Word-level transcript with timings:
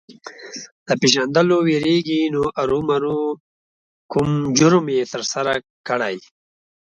د 0.87 0.89
پېژندلو 1.01 1.57
وېرېږي 1.67 2.21
نو 2.33 2.41
ارومرو 2.61 3.19
کوم 4.11 4.29
جرم 4.57 4.85
یې 4.95 5.03
ترسره 5.13 5.53
کړی. 5.87 6.15